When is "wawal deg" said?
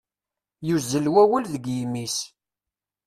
1.13-1.65